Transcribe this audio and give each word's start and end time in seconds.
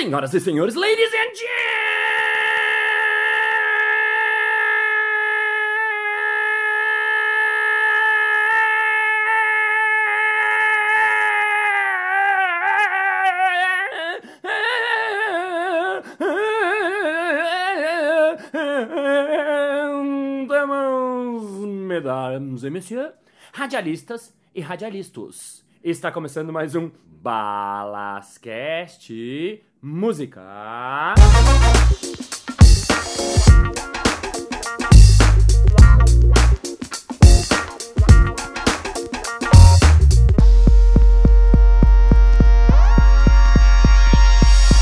Senhoras 0.00 0.32
e 0.32 0.40
senhores, 0.40 0.74
ladies 0.76 1.12
and 1.12 1.32
mesdames 21.86 22.64
et 22.64 22.70
messieurs, 22.70 23.12
radialistas 23.52 24.34
e 24.54 24.62
radialistas. 24.62 25.62
Está 25.84 26.10
começando 26.10 26.50
mais 26.50 26.74
um 26.74 26.90
Balascast 27.22 29.12
Música. 29.82 31.14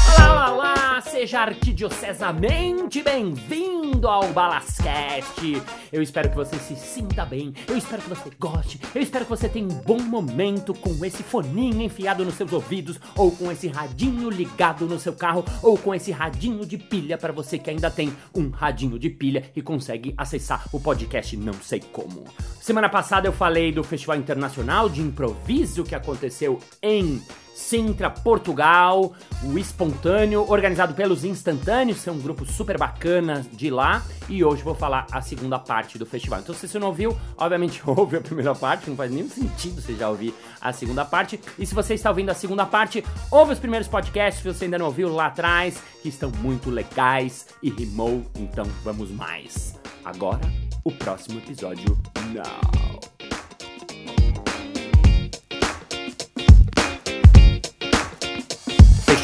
Olá, 0.09 0.33
olá, 0.33 0.53
olá, 0.53 1.01
seja 1.01 1.43
arquidiocesamente 1.43 3.01
bem-vindo 3.01 3.88
ao 4.07 4.29
Balascast. 4.33 5.63
Eu 5.91 6.03
espero 6.03 6.29
que 6.31 6.37
você 6.37 6.57
se 6.59 6.77
sinta 6.77 7.25
bem, 7.25 7.55
eu 7.67 7.77
espero 7.77 8.03
que 8.03 8.09
você 8.09 8.31
goste, 8.39 8.81
eu 8.95 9.01
espero 9.01 9.25
que 9.25 9.31
você 9.31 9.49
tenha 9.49 9.67
um 9.67 9.83
bom 9.83 9.99
momento 10.01 10.75
com 10.75 11.05
esse 11.05 11.23
foninho 11.23 11.83
enfiado 11.83 12.25
nos 12.25 12.35
seus 12.35 12.53
ouvidos, 12.53 13.01
ou 13.17 13.33
com 13.33 13.51
esse 13.51 13.67
radinho 13.69 14.31
ligado 14.31 14.87
no 14.87 14.99
seu 14.99 15.15
carro, 15.15 15.45
ou 15.63 15.77
com 15.79 15.95
esse 15.95 16.13
radinho 16.13 16.67
de 16.67 16.77
pilha 16.77 17.17
para 17.17 17.33
você 17.33 17.59
que 17.59 17.71
ainda 17.71 17.91
tem 17.91 18.15
um 18.35 18.51
radinho 18.51 18.99
de 18.99 19.11
pilha 19.11 19.51
e 19.57 19.63
consegue 19.63 20.15
acessar 20.17 20.69
o 20.73 20.79
podcast 20.79 21.37
não 21.37 21.55
sei 21.55 21.81
como. 21.81 22.25
Semana 22.61 22.89
passada 22.89 23.27
eu 23.27 23.33
falei 23.33 23.73
do 23.73 23.83
Festival 23.83 24.17
Internacional 24.17 24.89
de 24.89 25.01
Improviso 25.01 25.85
que 25.85 25.95
aconteceu 25.95 26.59
em 26.83 27.21
Sintra, 27.59 28.09
Portugal, 28.09 29.13
o 29.43 29.59
Espontâneo, 29.59 30.49
organizado 30.49 30.95
pelos 30.95 31.25
Instantâneos, 31.25 32.03
que 32.03 32.09
é 32.09 32.13
um 32.13 32.21
grupo 32.21 32.47
super 32.47 32.79
bacana 32.79 33.45
de 33.53 33.69
lá, 33.69 33.88
e 34.29 34.45
hoje 34.45 34.63
vou 34.63 34.75
falar 34.75 35.07
a 35.11 35.21
segunda 35.21 35.59
parte 35.59 35.99
do 35.99 36.05
festival. 36.05 36.41
Então, 36.41 36.55
se 36.55 36.69
você 36.69 36.79
não 36.79 36.89
ouviu, 36.89 37.17
obviamente 37.37 37.83
ouve 37.89 38.17
a 38.17 38.21
primeira 38.21 38.55
parte, 38.55 38.89
não 38.89 38.97
faz 38.97 39.11
nenhum 39.11 39.29
sentido 39.29 39.81
você 39.81 39.95
já 39.95 40.09
ouvir 40.09 40.35
a 40.61 40.73
segunda 40.73 41.05
parte. 41.05 41.41
E 41.59 41.67
se 41.67 41.75
você 41.75 41.95
está 41.95 42.11
ouvindo 42.11 42.31
a 42.31 42.35
segunda 42.35 42.67
parte, 42.67 43.05
ouve 43.31 43.53
os 43.53 43.59
primeiros 43.59 43.89
podcasts 43.89 44.43
que 44.43 44.53
você 44.53 44.65
ainda 44.65 44.79
não 44.79 44.87
ouviu 44.87 45.13
lá 45.13 45.27
atrás, 45.27 45.83
que 46.03 46.09
estão 46.09 46.31
muito 46.43 46.71
legais 46.71 47.47
e 47.63 47.71
rimou, 47.71 48.25
então 48.37 48.65
vamos 48.85 49.11
mais. 49.11 49.79
Agora, 50.05 50.41
o 50.85 50.91
próximo 50.93 51.39
episódio. 51.39 51.99
Não. 52.33 52.99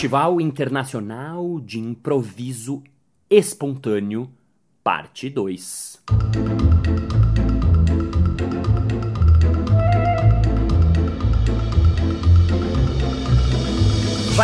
Festival 0.05 0.39
Internacional 0.39 1.59
de 1.61 1.79
Improviso 1.79 2.83
Espontâneo, 3.31 4.31
parte 4.85 5.31
2. 5.31 6.64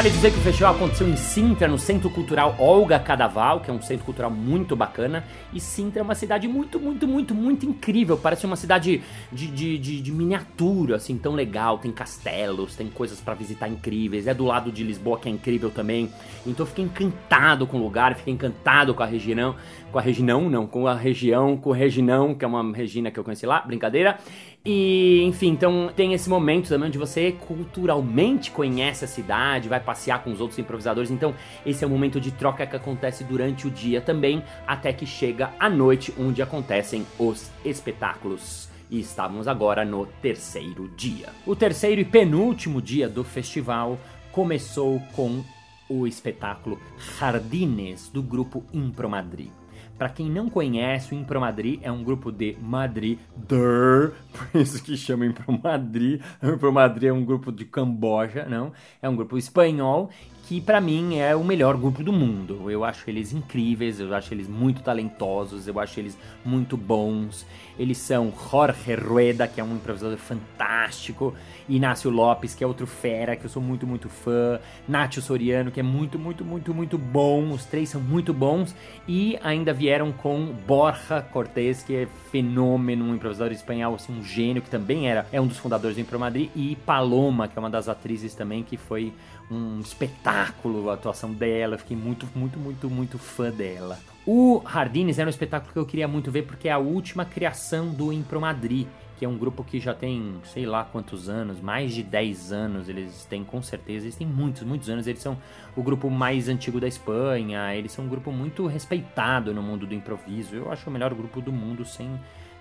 Vale 0.00 0.12
dizer 0.12 0.32
que 0.32 0.38
o 0.38 0.40
festival 0.40 0.74
aconteceu 0.74 1.06
em 1.06 1.14
Sintra, 1.14 1.68
no 1.68 1.78
Centro 1.78 2.08
Cultural 2.08 2.56
Olga 2.58 2.98
Cadaval, 2.98 3.60
que 3.60 3.70
é 3.70 3.74
um 3.74 3.82
centro 3.82 4.06
cultural 4.06 4.30
muito 4.30 4.74
bacana. 4.74 5.22
E 5.52 5.60
Sintra 5.60 6.00
é 6.00 6.02
uma 6.02 6.14
cidade 6.14 6.48
muito, 6.48 6.80
muito, 6.80 7.06
muito, 7.06 7.34
muito 7.34 7.66
incrível. 7.66 8.16
Parece 8.16 8.46
uma 8.46 8.56
cidade 8.56 9.02
de, 9.30 9.46
de, 9.48 9.76
de, 9.76 10.00
de 10.00 10.10
miniatura, 10.10 10.96
assim, 10.96 11.18
tão 11.18 11.34
legal. 11.34 11.76
Tem 11.76 11.92
castelos, 11.92 12.74
tem 12.74 12.88
coisas 12.88 13.20
para 13.20 13.34
visitar 13.34 13.68
incríveis. 13.68 14.26
É 14.26 14.32
do 14.32 14.46
lado 14.46 14.72
de 14.72 14.82
Lisboa, 14.82 15.18
que 15.18 15.28
é 15.28 15.32
incrível 15.32 15.70
também. 15.70 16.08
Então 16.46 16.64
eu 16.64 16.66
fiquei 16.70 16.86
encantado 16.86 17.66
com 17.66 17.76
o 17.76 17.82
lugar, 17.82 18.14
fiquei 18.14 18.32
encantado 18.32 18.94
com 18.94 19.02
a 19.02 19.06
região. 19.06 19.54
Com 19.92 19.98
a 19.98 20.02
região, 20.02 20.48
não, 20.48 20.66
com 20.66 20.86
a 20.86 20.94
região, 20.94 21.58
com 21.58 21.70
o 21.70 21.72
Reginão, 21.72 22.34
que 22.34 22.44
é 22.44 22.48
uma 22.48 22.74
Regina 22.74 23.10
que 23.10 23.18
eu 23.18 23.24
conheci 23.24 23.44
lá, 23.44 23.60
brincadeira. 23.60 24.16
E, 24.64 25.22
enfim, 25.24 25.48
então 25.48 25.90
tem 25.96 26.12
esse 26.12 26.28
momento 26.28 26.68
também 26.68 26.88
onde 26.88 26.98
você 26.98 27.32
culturalmente 27.32 28.50
conhece 28.50 29.04
a 29.04 29.08
cidade, 29.08 29.70
vai 29.70 29.80
passear 29.90 30.22
com 30.22 30.30
os 30.30 30.40
outros 30.40 30.56
improvisadores. 30.60 31.10
Então, 31.10 31.34
esse 31.66 31.82
é 31.82 31.86
o 31.86 31.90
momento 31.90 32.20
de 32.20 32.30
troca 32.30 32.64
que 32.64 32.76
acontece 32.76 33.24
durante 33.24 33.66
o 33.66 33.70
dia 33.70 34.00
também, 34.00 34.40
até 34.64 34.92
que 34.92 35.04
chega 35.04 35.50
a 35.58 35.68
noite, 35.68 36.14
onde 36.16 36.40
acontecem 36.40 37.04
os 37.18 37.50
espetáculos. 37.64 38.68
E 38.88 39.00
estávamos 39.00 39.48
agora 39.48 39.84
no 39.84 40.06
terceiro 40.06 40.88
dia. 40.96 41.30
O 41.44 41.56
terceiro 41.56 42.00
e 42.00 42.04
penúltimo 42.04 42.80
dia 42.80 43.08
do 43.08 43.24
festival 43.24 43.98
começou 44.30 45.00
com 45.12 45.42
o 45.88 46.06
espetáculo 46.06 46.78
Jardines 47.18 48.08
do 48.10 48.22
grupo 48.22 48.64
Impro 48.72 49.10
Madrid. 49.10 49.59
Para 50.00 50.08
quem 50.08 50.30
não 50.30 50.48
conhece, 50.48 51.14
o 51.14 51.18
Impro 51.18 51.38
Madrid 51.38 51.78
é 51.82 51.92
um 51.92 52.02
grupo 52.02 52.32
de 52.32 52.56
Madrid, 52.58 53.18
por 53.46 54.58
isso 54.58 54.82
que 54.82 54.96
chama 54.96 55.26
Impro 55.26 55.60
Madrid. 55.62 56.22
O 56.42 56.46
Impro 56.48 56.72
Madrid 56.72 57.10
é 57.10 57.12
um 57.12 57.22
grupo 57.22 57.52
de 57.52 57.66
Camboja, 57.66 58.46
não? 58.46 58.72
É 59.02 59.06
um 59.10 59.14
grupo 59.14 59.36
espanhol 59.36 60.08
que 60.50 60.60
para 60.60 60.80
mim 60.80 61.16
é 61.16 61.36
o 61.36 61.44
melhor 61.44 61.76
grupo 61.76 62.02
do 62.02 62.12
mundo. 62.12 62.68
Eu 62.68 62.82
acho 62.82 63.08
eles 63.08 63.32
incríveis, 63.32 64.00
eu 64.00 64.12
acho 64.12 64.34
eles 64.34 64.48
muito 64.48 64.82
talentosos, 64.82 65.68
eu 65.68 65.78
acho 65.78 66.00
eles 66.00 66.18
muito 66.44 66.76
bons. 66.76 67.46
Eles 67.78 67.98
são 67.98 68.32
Jorge 68.50 68.96
Rueda, 68.96 69.46
que 69.46 69.60
é 69.60 69.64
um 69.64 69.76
improvisador 69.76 70.18
fantástico, 70.18 71.36
Inácio 71.68 72.10
Lopes, 72.10 72.52
que 72.52 72.64
é 72.64 72.66
outro 72.66 72.84
fera, 72.84 73.36
que 73.36 73.44
eu 73.44 73.48
sou 73.48 73.62
muito, 73.62 73.86
muito 73.86 74.08
fã, 74.08 74.58
Nátio 74.88 75.22
Soriano, 75.22 75.70
que 75.70 75.78
é 75.78 75.84
muito, 75.84 76.18
muito, 76.18 76.44
muito, 76.44 76.74
muito 76.74 76.98
bom. 76.98 77.52
Os 77.52 77.64
três 77.64 77.88
são 77.88 78.00
muito 78.00 78.34
bons 78.34 78.74
e 79.06 79.38
ainda 79.44 79.72
vieram 79.72 80.10
com 80.10 80.46
Borja 80.66 81.22
Cortés, 81.22 81.84
que 81.84 81.94
é 81.94 82.08
fenômeno, 82.32 83.04
um 83.04 83.14
improvisador 83.14 83.52
espanhol, 83.52 83.94
assim, 83.94 84.12
um 84.18 84.24
gênio, 84.24 84.62
que 84.62 84.68
também 84.68 85.08
era 85.08 85.28
é 85.30 85.40
um 85.40 85.46
dos 85.46 85.58
fundadores 85.58 85.96
do 85.96 86.00
Impro 86.00 86.18
Madrid, 86.18 86.50
e 86.56 86.74
Paloma, 86.84 87.46
que 87.46 87.56
é 87.56 87.60
uma 87.60 87.70
das 87.70 87.88
atrizes 87.88 88.34
também, 88.34 88.64
que 88.64 88.76
foi 88.76 89.12
um 89.50 89.80
espetáculo 89.80 90.90
a 90.90 90.94
atuação 90.94 91.32
dela. 91.32 91.76
Fiquei 91.76 91.96
muito, 91.96 92.28
muito, 92.34 92.58
muito, 92.58 92.88
muito 92.88 93.18
fã 93.18 93.50
dela. 93.50 93.98
O 94.26 94.58
Hardines 94.58 95.18
era 95.18 95.26
um 95.26 95.30
espetáculo 95.30 95.72
que 95.72 95.78
eu 95.78 95.86
queria 95.86 96.06
muito 96.06 96.30
ver 96.30 96.42
porque 96.42 96.68
é 96.68 96.72
a 96.72 96.78
última 96.78 97.24
criação 97.24 97.88
do 97.88 98.12
Impro 98.12 98.40
Madrid, 98.40 98.86
que 99.18 99.24
é 99.24 99.28
um 99.28 99.36
grupo 99.36 99.64
que 99.64 99.80
já 99.80 99.94
tem 99.94 100.34
sei 100.44 100.66
lá 100.66 100.84
quantos 100.84 101.28
anos, 101.28 101.60
mais 101.60 101.94
de 101.94 102.02
10 102.02 102.52
anos 102.52 102.88
eles 102.88 103.24
têm 103.24 103.42
com 103.42 103.62
certeza, 103.62 104.04
eles 104.04 104.16
têm 104.16 104.26
muitos, 104.26 104.62
muitos 104.62 104.88
anos, 104.88 105.06
eles 105.06 105.22
são 105.22 105.38
o 105.74 105.82
grupo 105.82 106.10
mais 106.10 106.48
antigo 106.48 106.78
da 106.78 106.86
Espanha, 106.86 107.74
eles 107.74 107.92
são 107.92 108.04
um 108.04 108.08
grupo 108.08 108.30
muito 108.30 108.66
respeitado 108.66 109.54
no 109.54 109.62
mundo 109.62 109.86
do 109.86 109.94
improviso, 109.94 110.54
eu 110.54 110.70
acho 110.70 110.88
o 110.88 110.92
melhor 110.92 111.12
grupo 111.14 111.40
do 111.40 111.50
mundo 111.50 111.84
sem 111.84 112.08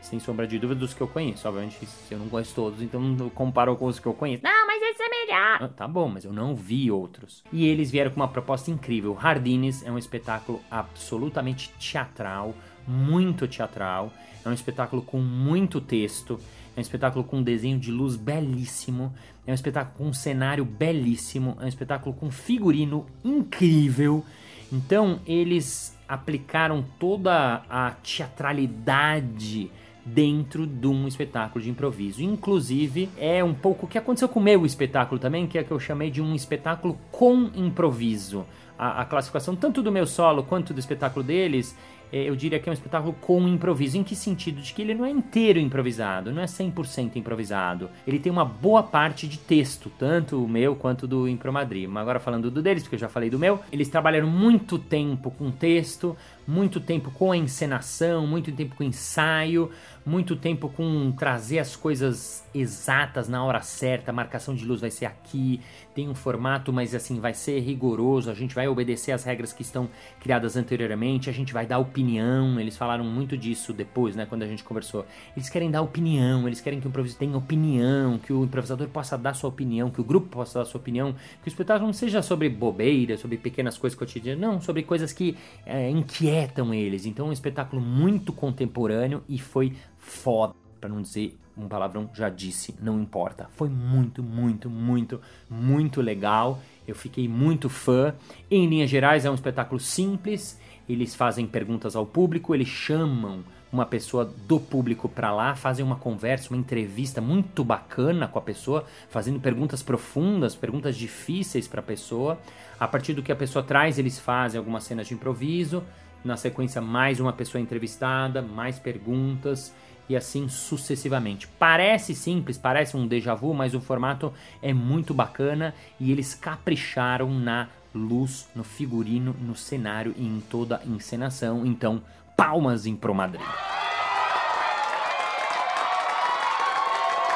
sem 0.02 0.20
sombra 0.20 0.48
de 0.48 0.58
dúvida 0.58 0.80
dos 0.80 0.94
que 0.94 1.02
eu 1.02 1.08
conheço. 1.08 1.48
Obviamente, 1.48 1.88
eu 2.10 2.18
não 2.18 2.30
conheço 2.30 2.56
todos, 2.56 2.82
então 2.82 3.02
não 3.02 3.30
comparo 3.30 3.76
com 3.76 3.86
os 3.86 4.00
que 4.00 4.06
eu 4.06 4.14
conheço. 4.14 4.42
Esse 4.44 4.59
é 5.00 5.10
melhor. 5.10 5.58
Ah, 5.62 5.68
tá 5.68 5.88
bom, 5.88 6.08
mas 6.08 6.26
eu 6.26 6.34
não 6.34 6.56
vi 6.56 6.92
outros. 6.92 7.44
E 7.52 7.66
eles 7.66 7.92
vieram 7.92 8.12
com 8.12 8.18
uma 8.20 8.28
proposta 8.28 8.72
incrível. 8.72 9.14
Hardines 9.14 9.86
é 9.86 9.92
um 9.92 9.98
espetáculo 9.98 10.62
absolutamente 10.70 11.72
teatral, 11.80 12.56
muito 12.88 13.48
teatral. 13.48 14.12
É 14.44 14.50
um 14.50 14.54
espetáculo 14.54 15.02
com 15.02 15.20
muito 15.20 15.82
texto. 15.82 16.40
É 16.76 16.80
um 16.80 16.82
espetáculo 16.82 17.24
com 17.24 17.38
um 17.38 17.44
desenho 17.44 17.80
de 17.80 17.92
luz 17.92 18.16
belíssimo. 18.16 19.14
É 19.46 19.52
um 19.52 19.56
espetáculo 19.56 19.98
com 19.98 20.08
um 20.08 20.14
cenário 20.14 20.64
belíssimo. 20.64 21.58
É 21.60 21.66
um 21.66 21.68
espetáculo 21.68 22.16
com 22.16 22.32
figurino 22.32 23.06
incrível. 23.24 24.26
Então, 24.72 25.20
eles 25.26 25.98
aplicaram 26.08 26.86
toda 27.00 27.64
a 27.70 27.92
teatralidade 27.92 29.72
dentro 30.06 30.66
de 30.66 30.88
um 30.88 31.08
espetáculo 31.08 31.64
de 31.64 31.70
improviso. 31.70 32.24
Inclusive, 32.24 33.10
é 33.18 33.44
um 33.44 33.54
pouco 33.54 33.86
o 33.86 33.90
que 33.90 33.98
aconteceu 33.98 34.30
com 34.30 34.40
o 34.40 34.44
meu 34.44 34.66
espetáculo 34.66 35.20
também, 35.20 35.48
que 35.48 35.58
é 35.58 35.64
que 35.64 35.72
eu 35.72 35.80
chamei 35.80 36.10
de 36.10 36.22
um 36.22 36.36
espetáculo 36.36 36.98
com 37.12 37.50
improviso. 37.56 38.46
A, 38.78 39.02
a 39.02 39.06
classificação 39.06 39.56
tanto 39.56 39.82
do 39.82 39.92
meu 39.92 40.08
solo 40.08 40.44
quanto 40.44 40.74
do 40.74 40.80
espetáculo 40.80 41.24
deles 41.24 41.76
eu 42.12 42.36
diria 42.36 42.60
que 42.60 42.68
é 42.68 42.72
um 42.72 42.74
espetáculo 42.74 43.14
com 43.22 43.48
improviso. 43.48 43.98
Em 43.98 44.04
que 44.04 44.16
sentido? 44.16 44.62
De 44.62 44.74
que 44.74 44.82
ele 44.82 44.94
não 44.94 45.06
é 45.06 45.10
inteiro 45.10 45.60
improvisado, 45.60 46.32
não 46.32 46.42
é 46.42 46.46
100% 46.46 47.16
improvisado. 47.16 47.90
Ele 48.06 48.20
tem 48.20 48.32
uma 48.32 48.46
boa 48.46 48.82
parte 48.82 49.28
de 49.28 49.38
texto, 49.38 49.92
tanto 49.98 50.44
o 50.44 50.48
meu 50.48 50.76
quanto 50.76 51.08
do 51.08 51.28
Impro 51.28 51.54
Madrid. 51.54 51.88
Mas 51.88 52.02
agora 52.02 52.20
falando 52.20 52.50
do 52.50 52.62
deles, 52.62 52.84
porque 52.84 52.96
eu 52.96 53.00
já 53.00 53.10
falei 53.10 53.30
do 53.30 53.38
meu, 53.38 53.60
eles 53.72 53.90
trabalharam 53.90 54.28
muito 54.28 54.80
tempo 54.80 55.30
com 55.32 55.52
texto, 55.52 56.18
muito 56.50 56.80
tempo 56.80 57.12
com 57.12 57.32
a 57.32 57.38
encenação, 57.38 58.26
muito 58.26 58.52
tempo 58.52 58.76
com 58.76 58.84
ensaio, 58.84 59.70
muito 60.04 60.36
tempo 60.36 60.68
com 60.68 61.12
trazer 61.12 61.60
as 61.60 61.76
coisas 61.76 62.44
exatas 62.56 63.30
na 63.30 63.44
hora 63.44 63.62
certa, 63.62 64.10
a 64.10 64.14
marcação 64.14 64.56
de 64.56 64.66
luz 64.66 64.82
vai 64.82 64.90
ser 64.90 65.06
aqui, 65.06 65.62
tem 65.94 66.10
um 66.10 66.16
formato, 66.16 66.74
mas 66.74 66.96
assim, 66.96 67.20
vai 67.20 67.36
ser 67.36 67.60
rigoroso, 67.60 68.32
a 68.32 68.34
gente 68.34 68.56
vai 68.56 68.68
obedecer 68.68 69.12
as 69.12 69.24
regras 69.24 69.54
que 69.54 69.62
estão 69.62 69.88
criadas 70.20 70.58
anteriormente, 70.58 71.30
a 71.30 71.34
gente 71.34 71.54
vai 71.54 71.68
dar 71.68 71.78
opinião, 71.78 72.60
eles 72.60 72.76
falaram 72.76 73.04
muito 73.04 73.38
disso 73.38 73.72
depois, 73.72 74.16
né, 74.16 74.26
quando 74.26 74.42
a 74.42 74.48
gente 74.48 74.64
conversou. 74.64 75.06
Eles 75.38 75.50
querem 75.50 75.70
dar 75.70 75.84
opinião, 75.84 76.48
eles 76.48 76.60
querem 76.60 76.80
que 76.80 76.88
o 76.88 76.90
improvisador 76.90 77.20
tenha 77.20 77.38
opinião, 77.38 78.18
que 78.18 78.34
o 78.34 78.44
improvisador 78.44 78.88
possa 78.88 79.16
dar 79.16 79.36
sua 79.36 79.50
opinião, 79.50 79.92
que 79.92 80.02
o 80.02 80.04
grupo 80.04 80.30
possa 80.30 80.58
dar 80.58 80.66
sua 80.66 80.82
opinião, 80.82 81.14
que 81.44 81.48
o 81.48 81.50
espetáculo 81.50 81.86
não 81.86 81.94
seja 81.94 82.24
sobre 82.24 82.50
bobeira, 82.50 83.18
sobre 83.18 83.38
pequenas 83.38 83.78
coisas 83.78 83.98
cotidianas, 83.98 84.42
não, 84.42 84.60
sobre 84.60 84.82
coisas 84.82 85.14
que 85.14 85.38
é, 85.64 85.92
inquietam 85.92 86.39
eles. 86.74 87.06
Então, 87.06 87.28
um 87.28 87.34
espetáculo 87.34 87.82
muito 87.82 88.32
contemporâneo 88.32 89.24
e 89.28 89.38
foi 89.40 89.76
foda, 89.98 90.54
para 90.80 90.90
não 90.90 91.02
dizer 91.02 91.38
um 91.58 91.68
palavrão, 91.68 92.10
já 92.14 92.30
disse, 92.30 92.74
não 92.82 93.02
importa. 93.02 93.50
Foi 93.56 93.70
muito, 93.70 94.24
muito, 94.24 94.70
muito, 94.70 95.22
muito 95.50 96.02
legal. 96.02 96.60
Eu 96.88 96.96
fiquei 96.96 97.28
muito 97.28 97.70
fã. 97.70 98.16
Em 98.50 98.68
linhas 98.68 98.90
gerais, 98.90 99.26
é 99.26 99.32
um 99.32 99.36
espetáculo 99.36 99.80
simples. 99.80 100.60
Eles 100.88 101.14
fazem 101.14 101.46
perguntas 101.46 101.96
ao 101.96 102.06
público, 102.06 102.56
eles 102.56 102.68
chamam 102.68 103.44
uma 103.72 103.86
pessoa 103.86 104.26
do 104.48 104.60
público 104.60 105.08
para 105.08 105.32
lá, 105.32 105.56
fazem 105.56 105.86
uma 105.86 105.96
conversa, 105.96 106.50
uma 106.50 106.58
entrevista 106.58 107.22
muito 107.22 107.64
bacana 107.64 108.28
com 108.28 108.40
a 108.40 108.42
pessoa, 108.42 108.86
fazendo 109.10 109.40
perguntas 109.40 109.84
profundas, 109.84 110.56
perguntas 110.56 110.98
difíceis 110.98 111.68
para 111.68 111.80
a 111.80 111.84
pessoa. 111.84 112.40
A 112.80 112.88
partir 112.88 113.14
do 113.14 113.22
que 113.22 113.32
a 113.32 113.36
pessoa 113.36 113.62
traz, 113.62 114.00
eles 114.00 114.18
fazem 114.18 114.58
algumas 114.58 114.84
cenas 114.84 115.08
de 115.08 115.14
improviso. 115.14 115.84
Na 116.24 116.36
sequência, 116.36 116.82
mais 116.82 117.20
uma 117.20 117.32
pessoa 117.32 117.62
entrevistada, 117.62 118.42
mais 118.42 118.78
perguntas 118.78 119.74
e 120.10 120.16
assim 120.16 120.50
sucessivamente. 120.50 121.48
Parece 121.48 122.14
simples, 122.14 122.58
parece 122.58 122.98
um 122.98 123.08
déjà 123.08 123.34
vu, 123.36 123.54
mas 123.54 123.74
o 123.74 123.80
formato 123.80 124.34
é 124.62 124.74
muito 124.74 125.14
bacana 125.14 125.74
e 126.00 126.12
eles 126.12 126.34
capricharam 126.34 127.32
na 127.32 127.70
luz, 127.94 128.50
no 128.56 128.64
figurino, 128.64 129.36
no 129.40 129.56
cenário 129.56 130.14
e 130.18 130.26
em 130.26 130.42
toda 130.42 130.82
a 130.84 130.88
encenação. 130.88 131.66
Então, 131.66 132.02
palmas 132.36 132.86
em 132.86 132.96
Pro 132.96 133.14
Madrid. 133.14 133.46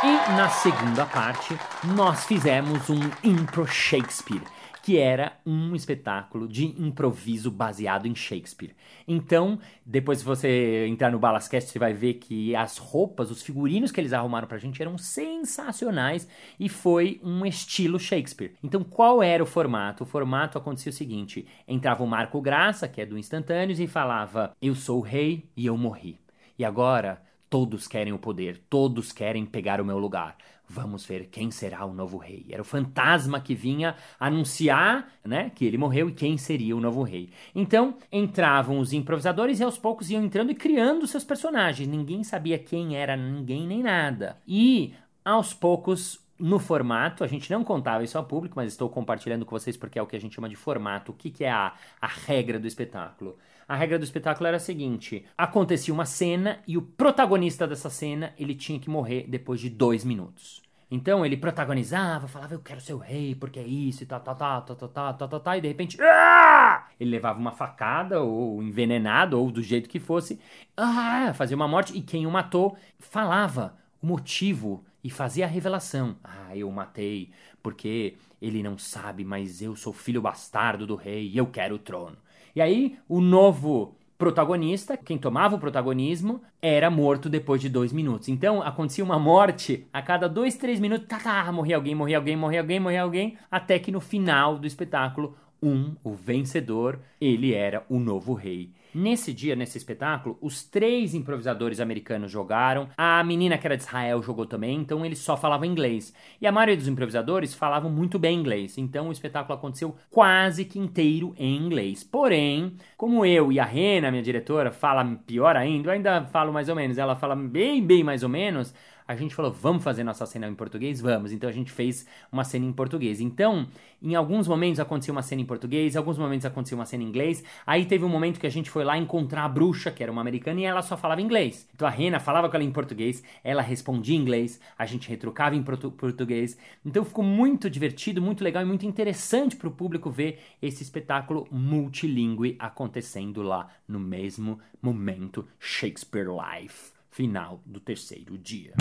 E 0.04 0.32
na 0.36 0.50
segunda 0.50 1.06
parte, 1.06 1.58
nós 1.96 2.26
fizemos 2.26 2.90
um 2.90 3.00
Impro 3.24 3.66
Shakespeare 3.66 4.42
que 4.84 4.98
era 4.98 5.40
um 5.46 5.74
espetáculo 5.74 6.46
de 6.46 6.66
improviso 6.66 7.50
baseado 7.50 8.06
em 8.06 8.14
Shakespeare. 8.14 8.76
Então, 9.08 9.58
depois 9.86 10.20
se 10.20 10.26
você 10.26 10.86
entrar 10.90 11.10
no 11.10 11.18
Balascast, 11.18 11.70
você 11.70 11.80
vai 11.80 11.94
ver 11.94 12.16
que 12.16 12.54
as 12.54 12.78
roupas, 12.78 13.32
os 13.32 13.42
figurinos 13.42 13.94
que 13.94 14.02
eles 14.02 14.12
arrumaram 14.12 14.46
pra 14.46 14.58
gente 14.58 14.82
eram 14.82 14.98
sensacionais 14.98 16.28
e 16.60 16.68
foi 16.68 17.22
um 17.24 17.46
estilo 17.46 17.98
Shakespeare. 17.98 18.56
Então, 18.62 18.84
qual 18.84 19.24
era 19.24 19.42
o 19.42 19.48
formato? 19.48 20.04
O 20.04 20.06
formato 20.06 20.58
acontecia 20.58 20.90
o 20.90 20.94
seguinte: 20.94 21.48
entrava 21.66 22.04
o 22.04 22.08
Marco 22.08 22.42
Graça, 22.42 22.86
que 22.86 23.00
é 23.00 23.06
do 23.06 23.18
Instantâneos, 23.18 23.80
e 23.80 23.88
falava: 23.88 24.52
Eu 24.62 24.76
sou 24.76 25.00
o 25.00 25.02
rei 25.02 25.50
e 25.56 25.66
eu 25.66 25.78
morri. 25.78 26.20
E 26.60 26.66
agora 26.66 27.22
todos 27.50 27.88
querem 27.88 28.12
o 28.12 28.20
poder, 28.20 28.58
todos 28.70 29.14
querem 29.14 29.46
pegar 29.46 29.80
o 29.80 29.86
meu 29.86 29.98
lugar. 29.98 30.36
Vamos 30.74 31.06
ver 31.06 31.28
quem 31.28 31.52
será 31.52 31.86
o 31.86 31.94
novo 31.94 32.18
rei. 32.18 32.48
Era 32.50 32.64
o 32.64 32.66
fantasma 32.66 33.40
que 33.40 33.54
vinha 33.54 33.96
anunciar, 34.20 35.08
né, 35.24 35.52
que 35.54 35.64
ele 35.66 35.78
morreu 35.78 36.10
e 36.10 36.14
quem 36.14 36.36
seria 36.36 36.76
o 36.76 36.82
novo 36.82 37.04
rei. 37.04 37.30
Então, 37.54 37.96
entravam 38.12 38.80
os 38.80 38.92
improvisadores 38.92 39.60
e 39.60 39.64
aos 39.64 39.78
poucos 39.78 40.10
iam 40.10 40.24
entrando 40.24 40.52
e 40.52 40.56
criando 40.56 41.06
seus 41.06 41.24
personagens. 41.24 41.88
Ninguém 41.88 42.24
sabia 42.24 42.58
quem 42.58 42.98
era 42.98 43.16
ninguém 43.16 43.68
nem 43.68 43.84
nada. 43.84 44.42
E 44.48 44.96
aos 45.24 45.54
poucos 45.54 46.20
no 46.40 46.58
formato, 46.58 47.24
a 47.24 47.28
gente 47.28 47.52
não 47.52 47.64
contava 47.64 48.04
isso 48.04 48.18
ao 48.18 48.26
público, 48.26 48.56
mas 48.56 48.72
estou 48.72 48.90
compartilhando 48.90 49.46
com 49.46 49.56
vocês 49.56 49.78
porque 49.78 50.00
é 50.00 50.02
o 50.02 50.08
que 50.08 50.16
a 50.16 50.20
gente 50.20 50.34
chama 50.34 50.50
de 50.50 50.56
formato. 50.56 51.12
O 51.12 51.16
que, 51.16 51.30
que 51.30 51.44
é 51.44 51.52
a, 51.52 51.76
a 52.02 52.08
regra 52.08 52.60
do 52.60 52.66
espetáculo? 52.66 53.38
A 53.68 53.76
regra 53.76 54.00
do 54.00 54.04
espetáculo 54.04 54.48
era 54.48 54.58
a 54.58 54.60
seguinte: 54.60 55.24
acontecia 55.38 55.94
uma 55.94 56.06
cena 56.06 56.60
e 56.68 56.80
o 56.80 56.82
protagonista 56.82 57.68
dessa 57.68 57.92
cena 57.92 58.34
ele 58.40 58.56
tinha 58.56 58.80
que 58.80 58.90
morrer 58.90 59.28
depois 59.30 59.62
de 59.62 59.70
dois 59.70 60.04
minutos. 60.04 60.63
Então 60.94 61.26
ele 61.26 61.36
protagonizava, 61.36 62.28
falava, 62.28 62.54
eu 62.54 62.60
quero 62.60 62.80
ser 62.80 62.94
o 62.94 63.00
rei, 63.00 63.34
porque 63.34 63.60
é 63.60 63.64
isso, 63.64 64.04
e 64.04 64.06
tal, 64.06 64.20
tal, 64.20 64.36
tal, 64.36 64.62
tal, 64.62 64.76
tal, 64.76 64.90
tal, 64.90 65.14
tal, 65.16 65.28
tal, 65.28 65.40
tal, 65.40 65.56
e 65.56 65.62
de 65.62 65.68
repente, 65.68 65.98
ah! 66.00 66.88
ele 67.00 67.10
levava 67.10 67.40
uma 67.40 67.52
facada, 67.52 68.22
ou 68.22 68.62
envenenado, 68.62 69.40
ou 69.40 69.50
do 69.50 69.60
jeito 69.60 69.90
que 69.90 70.00
fosse, 70.00 70.40
ah! 70.78 71.34
fazia 71.34 71.56
uma 71.56 71.68
morte, 71.68 71.98
e 71.98 72.02
quem 72.04 72.28
o 72.28 72.32
matou 72.32 72.78
falava 73.00 73.76
o 74.04 74.06
motivo 74.06 74.86
e 75.04 75.10
fazia 75.10 75.46
a 75.46 75.48
revelação. 75.48 76.16
Ah, 76.24 76.56
eu 76.56 76.70
o 76.70 76.72
matei 76.72 77.32
porque 77.64 78.16
ele 78.40 78.62
não 78.62 78.78
sabe, 78.78 79.26
mas 79.26 79.64
eu 79.64 79.76
sou 79.76 79.94
filho 79.94 80.22
bastardo 80.22 80.86
do 80.86 80.96
rei 80.96 81.28
e 81.28 81.38
eu 81.38 81.48
quero 81.48 81.76
o 81.76 81.80
trono. 81.80 82.18
E 82.56 82.62
aí, 82.62 83.00
o 83.10 83.20
novo 83.20 83.96
protagonista, 84.24 84.96
quem 84.96 85.18
tomava 85.18 85.58
o 85.58 85.60
protagonismo, 85.60 86.42
era 86.62 86.90
morto 86.90 87.30
depois 87.30 87.60
de 87.60 87.68
dois 87.68 87.92
minutos. 87.92 88.30
Então 88.30 88.62
acontecia 88.62 89.04
uma 89.04 89.20
morte 89.20 89.86
a 89.92 90.02
cada 90.02 90.30
dois, 90.30 90.56
três 90.56 90.80
minutos, 90.80 91.08
tá, 91.10 91.20
tá, 91.20 91.52
morria 91.52 91.76
alguém, 91.76 91.94
morria 91.94 92.16
alguém, 92.16 92.38
morria 92.38 92.62
alguém, 92.62 92.80
morria 92.80 93.02
alguém, 93.02 93.38
até 93.52 93.78
que 93.78 93.92
no 93.92 94.00
final 94.00 94.58
do 94.58 94.66
espetáculo, 94.66 95.36
um, 95.64 95.96
o 96.04 96.14
vencedor, 96.14 97.00
ele 97.20 97.54
era 97.54 97.86
o 97.90 98.00
novo 98.00 98.34
rei. 98.34 98.72
Nesse 98.94 99.34
dia, 99.34 99.56
nesse 99.56 99.76
espetáculo, 99.76 100.38
os 100.40 100.64
três 100.64 101.16
improvisadores 101.16 101.80
americanos 101.80 102.30
jogaram, 102.30 102.90
a 102.96 103.24
menina 103.24 103.58
que 103.58 103.66
era 103.66 103.76
de 103.76 103.82
Israel 103.82 104.22
jogou 104.22 104.46
também, 104.46 104.78
então 104.78 105.04
eles 105.04 105.18
só 105.18 105.36
falavam 105.36 105.66
inglês. 105.66 106.14
E 106.40 106.46
a 106.46 106.52
maioria 106.52 106.78
dos 106.78 106.88
improvisadores 106.88 107.56
falavam 107.56 107.90
muito 107.90 108.20
bem 108.20 108.38
inglês, 108.38 108.78
então 108.78 109.08
o 109.08 109.12
espetáculo 109.12 109.58
aconteceu 109.58 109.96
quase 110.12 110.64
que 110.64 110.78
inteiro 110.78 111.34
em 111.40 111.58
inglês. 111.58 112.04
Porém, 112.04 112.76
como 112.96 113.26
eu 113.26 113.52
e 113.52 113.60
a 113.60 113.66
Rena, 113.66 114.12
minha 114.12 114.22
diretora, 114.22 114.70
fala 114.70 115.04
pior 115.26 115.56
ainda, 115.56 115.88
eu 115.88 115.94
ainda 115.94 116.26
falo 116.26 116.54
mais 116.54 116.70
ou 116.70 116.76
menos, 116.76 117.00
ela 117.00 117.16
fala 117.16 117.36
bem, 117.36 117.84
bem 117.84 118.04
mais 118.04 118.22
ou 118.22 118.30
menos, 118.30 118.76
a 119.08 119.16
gente 119.16 119.36
falou, 119.36 119.52
vamos 119.52 119.84
fazer 119.84 120.04
nossa 120.04 120.26
cena 120.26 120.48
em 120.48 120.56
português? 120.56 121.02
Vamos. 121.02 121.32
Então 121.32 121.50
a 121.50 121.54
gente 121.54 121.72
fez 121.72 122.06
uma 122.32 122.44
cena 122.44 122.66
em 122.66 122.74
português. 122.74 123.20
Então, 123.20 123.68
em 124.02 124.16
alguns 124.16 124.48
momentos 124.48 124.80
aconteceu 124.80 125.14
uma 125.14 125.22
cena 125.22 125.42
em 125.42 125.46
português, 125.46 125.96
em 125.96 125.98
alguns 125.98 126.18
momentos 126.18 126.46
aconteceu 126.46 126.78
uma 126.78 126.86
cena 126.86 127.04
em 127.04 127.08
inglês. 127.08 127.44
Aí 127.66 127.86
teve 127.86 128.04
um 128.04 128.10
momento 128.10 128.40
que 128.40 128.48
a 128.48 128.52
gente 128.52 128.70
foi 128.70 128.84
lá 128.84 128.98
encontrar 128.98 129.46
a 129.46 129.50
bruxa, 129.50 129.92
que 129.92 130.04
era 130.04 130.12
uma 130.12 130.22
americana, 130.22 130.60
e 130.60 130.66
ela 130.66 130.82
só 130.82 130.98
falava 130.98 131.22
inglês. 131.22 131.68
Então 131.74 131.88
a 131.88 131.92
Rena 131.92 132.20
falava 132.20 132.50
com 132.50 132.56
ela 132.56 132.64
em 132.64 132.72
português, 132.72 133.24
ela 133.44 133.62
respondia 133.62 134.16
em 134.16 134.20
inglês, 134.22 134.60
a 134.78 134.86
gente 134.86 135.10
retrucava 135.10 135.56
em 135.56 135.64
português. 135.64 136.58
Então 136.86 137.04
ficou 137.04 137.24
muito 137.24 137.70
divertido, 137.70 138.22
muito 138.22 138.44
legal 138.44 138.64
e 138.64 138.66
muito 138.66 138.86
interessante 138.86 139.56
para 139.56 139.68
o 139.68 139.72
público 139.72 140.10
ver 140.10 140.40
esse 140.62 140.84
espetáculo 140.84 141.48
multilingüe 141.52 142.56
acontecendo 142.60 143.42
lá 143.42 143.70
no 143.88 144.00
mesmo 144.00 144.60
momento 144.82 145.48
Shakespeare 145.60 146.28
Live 146.28 146.93
final 147.14 147.62
do 147.64 147.80
terceiro 147.80 148.38
dia. 148.40 148.74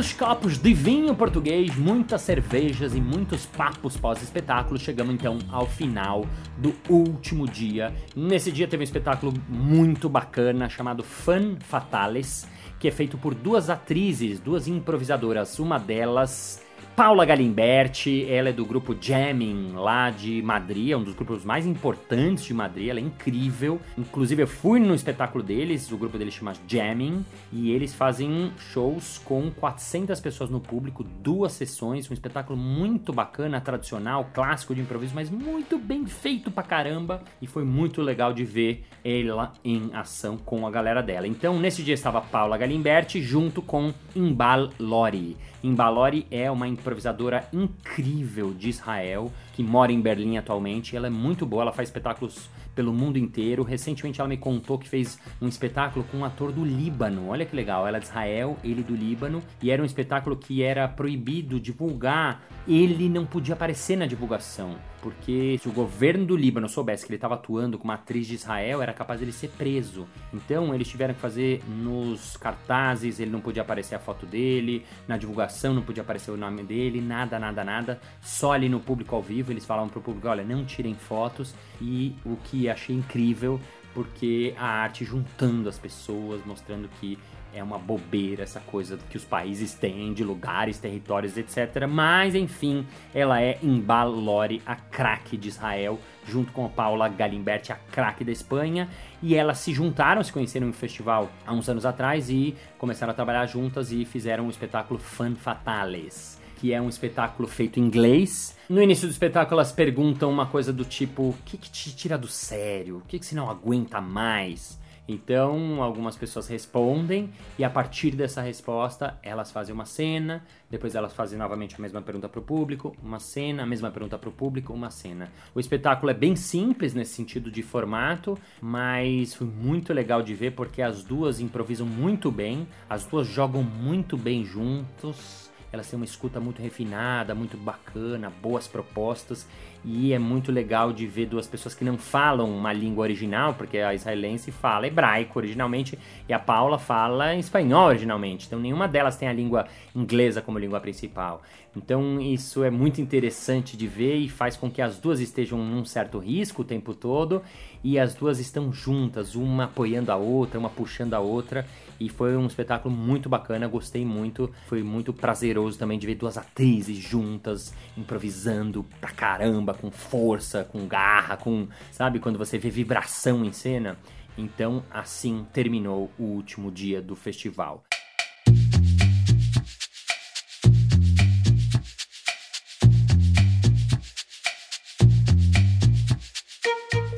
Muitos 0.00 0.16
copos 0.16 0.56
de 0.56 0.72
vinho 0.72 1.14
português, 1.14 1.76
muitas 1.76 2.22
cervejas 2.22 2.94
e 2.94 3.00
muitos 3.02 3.44
papos 3.44 3.98
pós-espetáculo. 3.98 4.80
Chegamos 4.80 5.12
então 5.12 5.36
ao 5.50 5.66
final 5.66 6.24
do 6.56 6.74
último 6.88 7.46
dia. 7.46 7.92
Nesse 8.16 8.50
dia 8.50 8.66
teve 8.66 8.82
um 8.82 8.84
espetáculo 8.84 9.34
muito 9.46 10.08
bacana 10.08 10.70
chamado 10.70 11.02
Fan 11.02 11.56
Fatales 11.60 12.48
que 12.78 12.88
é 12.88 12.90
feito 12.90 13.18
por 13.18 13.34
duas 13.34 13.68
atrizes, 13.68 14.40
duas 14.40 14.66
improvisadoras. 14.66 15.58
Uma 15.58 15.78
delas 15.78 16.62
Paula 17.00 17.24
Galimberti, 17.24 18.26
ela 18.28 18.50
é 18.50 18.52
do 18.52 18.62
grupo 18.62 18.94
Jamming 19.00 19.72
lá 19.72 20.10
de 20.10 20.42
Madrid, 20.42 20.90
é 20.90 20.96
um 20.98 21.02
dos 21.02 21.14
grupos 21.14 21.46
mais 21.46 21.66
importantes 21.66 22.44
de 22.44 22.52
Madrid, 22.52 22.88
ela 22.90 22.98
é 22.98 23.02
incrível. 23.02 23.80
Inclusive 23.96 24.42
eu 24.42 24.46
fui 24.46 24.78
no 24.78 24.94
espetáculo 24.94 25.42
deles, 25.42 25.90
o 25.90 25.96
grupo 25.96 26.18
deles 26.18 26.34
chama 26.34 26.52
Jamming, 26.68 27.24
e 27.50 27.70
eles 27.70 27.94
fazem 27.94 28.52
shows 28.58 29.16
com 29.16 29.50
400 29.50 30.20
pessoas 30.20 30.50
no 30.50 30.60
público, 30.60 31.02
duas 31.02 31.52
sessões, 31.52 32.10
um 32.10 32.12
espetáculo 32.12 32.58
muito 32.58 33.14
bacana, 33.14 33.62
tradicional, 33.62 34.28
clássico 34.34 34.74
de 34.74 34.82
improviso, 34.82 35.14
mas 35.14 35.30
muito 35.30 35.78
bem 35.78 36.04
feito 36.04 36.50
pra 36.50 36.62
caramba, 36.62 37.22
e 37.40 37.46
foi 37.46 37.64
muito 37.64 38.02
legal 38.02 38.34
de 38.34 38.44
ver 38.44 38.84
ela 39.02 39.54
em 39.64 39.88
ação 39.94 40.36
com 40.36 40.66
a 40.66 40.70
galera 40.70 41.02
dela. 41.02 41.26
Então 41.26 41.58
nesse 41.58 41.82
dia 41.82 41.94
estava 41.94 42.20
Paula 42.20 42.58
Galimberti 42.58 43.22
junto 43.22 43.62
com 43.62 43.90
Imbal 44.14 44.68
Lori. 44.78 45.38
Imbalori 45.62 46.26
é 46.30 46.50
uma 46.50 46.66
improvisadora 46.90 47.48
incrível 47.52 48.52
de 48.52 48.68
Israel, 48.68 49.32
que 49.54 49.62
mora 49.62 49.92
em 49.92 50.00
Berlim 50.00 50.36
atualmente. 50.36 50.96
Ela 50.96 51.06
é 51.06 51.10
muito 51.10 51.46
boa, 51.46 51.62
ela 51.62 51.72
faz 51.72 51.88
espetáculos 51.88 52.50
pelo 52.74 52.92
mundo 52.92 53.18
inteiro. 53.18 53.62
Recentemente 53.62 54.20
ela 54.20 54.28
me 54.28 54.36
contou 54.36 54.78
que 54.78 54.88
fez 54.88 55.18
um 55.40 55.48
espetáculo 55.48 56.04
com 56.10 56.18
um 56.18 56.24
ator 56.24 56.52
do 56.52 56.64
Líbano. 56.64 57.28
Olha 57.28 57.44
que 57.44 57.54
legal, 57.54 57.86
ela 57.86 57.96
é 57.96 58.00
de 58.00 58.06
Israel, 58.06 58.56
ele 58.64 58.82
do 58.82 58.94
Líbano, 58.94 59.42
e 59.62 59.70
era 59.70 59.82
um 59.82 59.84
espetáculo 59.84 60.36
que 60.36 60.62
era 60.62 60.88
proibido 60.88 61.60
divulgar. 61.60 62.42
Ele 62.66 63.08
não 63.08 63.24
podia 63.26 63.54
aparecer 63.54 63.96
na 63.96 64.06
divulgação, 64.06 64.76
porque 65.00 65.58
se 65.60 65.68
o 65.68 65.72
governo 65.72 66.26
do 66.26 66.36
Líbano 66.36 66.68
soubesse 66.68 67.04
que 67.04 67.10
ele 67.10 67.16
estava 67.16 67.34
atuando 67.34 67.78
com 67.78 67.84
uma 67.84 67.94
atriz 67.94 68.26
de 68.26 68.34
Israel, 68.34 68.82
era 68.82 68.92
capaz 68.92 69.18
de 69.18 69.24
ele 69.24 69.32
ser 69.32 69.48
preso. 69.48 70.06
Então 70.32 70.74
eles 70.74 70.86
tiveram 70.86 71.14
que 71.14 71.20
fazer 71.20 71.62
nos 71.68 72.36
cartazes, 72.36 73.18
ele 73.18 73.30
não 73.30 73.40
podia 73.40 73.62
aparecer 73.62 73.94
a 73.94 73.98
foto 73.98 74.26
dele, 74.26 74.84
na 75.08 75.16
divulgação 75.16 75.74
não 75.74 75.82
podia 75.82 76.02
aparecer 76.02 76.30
o 76.30 76.36
nome 76.36 76.62
dele, 76.62 77.00
nada, 77.00 77.38
nada, 77.38 77.64
nada. 77.64 78.00
Só 78.20 78.52
ali 78.52 78.68
no 78.68 78.80
público 78.80 79.16
ao 79.16 79.22
vivo 79.22 79.52
eles 79.52 79.64
falavam 79.64 79.88
pro 79.88 80.00
público, 80.00 80.28
olha, 80.28 80.44
não 80.44 80.64
tirem 80.64 80.94
fotos. 80.94 81.54
E 81.80 82.14
o 82.24 82.36
que 82.36 82.59
achei 82.68 82.94
incrível, 82.94 83.60
porque 83.94 84.54
a 84.58 84.66
arte 84.66 85.04
juntando 85.04 85.68
as 85.68 85.78
pessoas, 85.78 86.44
mostrando 86.44 86.88
que 87.00 87.18
é 87.52 87.62
uma 87.62 87.78
bobeira 87.78 88.42
essa 88.42 88.60
coisa 88.60 88.98
que 89.08 89.16
os 89.16 89.24
países 89.24 89.74
têm 89.74 90.12
de 90.12 90.22
lugares, 90.22 90.78
territórios, 90.78 91.36
etc. 91.36 91.86
Mas 91.88 92.34
enfim, 92.34 92.86
ela 93.14 93.40
é 93.40 93.58
Imbalori, 93.62 94.62
a 94.64 94.76
craque 94.76 95.36
de 95.36 95.48
Israel, 95.48 95.98
junto 96.26 96.52
com 96.52 96.66
a 96.66 96.68
Paula 96.68 97.08
Galimberti, 97.08 97.72
a 97.72 97.76
craque 97.76 98.24
da 98.24 98.32
Espanha, 98.32 98.88
e 99.22 99.34
elas 99.34 99.58
se 99.58 99.72
juntaram, 99.72 100.22
se 100.22 100.32
conheceram 100.32 100.68
em 100.68 100.70
um 100.70 100.72
festival 100.74 101.30
há 101.46 101.52
uns 101.52 101.68
anos 101.68 101.84
atrás 101.84 102.30
e 102.30 102.54
começaram 102.78 103.10
a 103.10 103.14
trabalhar 103.14 103.46
juntas 103.46 103.90
e 103.90 104.04
fizeram 104.04 104.46
um 104.46 104.50
espetáculo 104.50 105.00
Fan 105.00 105.34
Fatales, 105.34 106.39
que 106.60 106.74
é 106.74 106.80
um 106.80 106.90
espetáculo 106.90 107.48
feito 107.48 107.80
em 107.80 107.84
inglês. 107.84 108.54
No 108.68 108.82
início 108.82 109.08
do 109.08 109.10
espetáculo 109.10 109.58
elas 109.58 109.72
perguntam 109.72 110.30
uma 110.30 110.44
coisa 110.44 110.72
do 110.72 110.84
tipo: 110.84 111.30
o 111.30 111.34
que, 111.44 111.56
que 111.56 111.70
te 111.70 111.96
tira 111.96 112.18
do 112.18 112.28
sério? 112.28 112.98
O 112.98 113.00
que, 113.00 113.18
que 113.18 113.24
você 113.24 113.34
não 113.34 113.48
aguenta 113.48 113.98
mais? 113.98 114.78
Então, 115.08 115.82
algumas 115.82 116.16
pessoas 116.16 116.46
respondem 116.46 117.30
e 117.58 117.64
a 117.64 117.70
partir 117.70 118.12
dessa 118.12 118.40
resposta, 118.42 119.18
elas 119.24 119.50
fazem 119.50 119.74
uma 119.74 119.84
cena, 119.84 120.44
depois 120.70 120.94
elas 120.94 121.12
fazem 121.12 121.36
novamente 121.36 121.74
a 121.74 121.80
mesma 121.80 122.00
pergunta 122.00 122.28
para 122.28 122.38
o 122.38 122.42
público, 122.42 122.94
uma 123.02 123.18
cena, 123.18 123.64
a 123.64 123.66
mesma 123.66 123.90
pergunta 123.90 124.16
para 124.16 124.28
o 124.28 124.32
público, 124.32 124.72
uma 124.72 124.88
cena. 124.90 125.32
O 125.52 125.58
espetáculo 125.58 126.10
é 126.10 126.14
bem 126.14 126.36
simples 126.36 126.94
nesse 126.94 127.14
sentido 127.14 127.50
de 127.50 127.60
formato, 127.60 128.38
mas 128.60 129.34
foi 129.34 129.48
muito 129.48 129.92
legal 129.92 130.22
de 130.22 130.32
ver 130.32 130.52
porque 130.52 130.80
as 130.80 131.02
duas 131.02 131.40
improvisam 131.40 131.86
muito 131.86 132.30
bem, 132.30 132.68
as 132.88 133.04
duas 133.04 133.26
jogam 133.26 133.64
muito 133.64 134.16
bem 134.16 134.44
juntos 134.44 135.50
elas 135.72 135.88
têm 135.88 135.96
uma 135.96 136.04
escuta 136.04 136.40
muito 136.40 136.60
refinada, 136.60 137.34
muito 137.34 137.56
bacana, 137.56 138.32
boas 138.42 138.66
propostas 138.66 139.46
e 139.84 140.12
é 140.12 140.18
muito 140.18 140.52
legal 140.52 140.92
de 140.92 141.06
ver 141.06 141.26
duas 141.26 141.46
pessoas 141.46 141.74
que 141.74 141.84
não 141.84 141.96
falam 141.96 142.50
uma 142.50 142.72
língua 142.72 143.02
original, 143.02 143.54
porque 143.54 143.78
a 143.78 143.94
israelense 143.94 144.50
fala 144.50 144.86
hebraico 144.86 145.38
originalmente 145.38 145.98
e 146.28 146.32
a 146.32 146.38
Paula 146.38 146.78
fala 146.78 147.34
espanhol 147.36 147.88
originalmente. 147.88 148.46
Então 148.46 148.58
nenhuma 148.58 148.86
delas 148.86 149.16
tem 149.16 149.28
a 149.28 149.32
língua 149.32 149.66
inglesa 149.94 150.42
como 150.42 150.58
língua 150.58 150.80
principal. 150.80 151.42
Então 151.74 152.20
isso 152.20 152.64
é 152.64 152.70
muito 152.70 153.00
interessante 153.00 153.76
de 153.76 153.86
ver 153.86 154.16
e 154.16 154.28
faz 154.28 154.56
com 154.56 154.68
que 154.70 154.82
as 154.82 154.98
duas 154.98 155.20
estejam 155.20 155.58
num 155.58 155.84
certo 155.84 156.18
risco 156.18 156.62
o 156.62 156.64
tempo 156.64 156.94
todo 156.94 157.42
e 157.82 157.98
as 157.98 158.12
duas 158.12 158.38
estão 158.40 158.72
juntas, 158.72 159.34
uma 159.34 159.64
apoiando 159.64 160.10
a 160.10 160.16
outra, 160.16 160.58
uma 160.58 160.68
puxando 160.68 161.14
a 161.14 161.20
outra 161.20 161.64
e 162.00 162.08
foi 162.08 162.34
um 162.34 162.46
espetáculo 162.46 162.92
muito 162.92 163.28
bacana, 163.28 163.68
gostei 163.68 164.06
muito. 164.06 164.50
Foi 164.66 164.82
muito 164.82 165.12
prazeroso 165.12 165.78
também 165.78 165.98
de 165.98 166.06
ver 166.06 166.14
duas 166.14 166.38
atrizes 166.38 166.96
juntas, 166.96 167.74
improvisando 167.94 168.86
pra 168.98 169.10
caramba, 169.10 169.74
com 169.74 169.90
força, 169.90 170.64
com 170.64 170.88
garra, 170.88 171.36
com. 171.36 171.68
Sabe, 171.92 172.18
quando 172.18 172.38
você 172.38 172.56
vê 172.56 172.70
vibração 172.70 173.44
em 173.44 173.52
cena? 173.52 173.98
Então, 174.38 174.82
assim 174.90 175.46
terminou 175.52 176.10
o 176.18 176.22
último 176.22 176.72
dia 176.72 177.02
do 177.02 177.14
festival. 177.14 177.84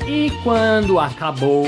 E 0.09 0.31
quando 0.43 0.99
acabou, 0.99 1.65